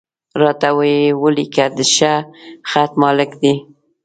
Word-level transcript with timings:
را 0.41 0.51
ته 0.61 0.69
یې 0.91 1.15
ولیکه، 1.23 1.65
د 1.77 1.79
ښه 1.93 2.13
خط 2.69 2.91
مالک 3.01 3.31
دی. 3.41 3.53